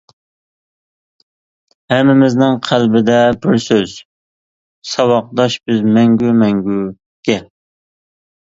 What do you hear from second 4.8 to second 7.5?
ساۋاقداش بىز مەڭگۈ مەڭگۈگە.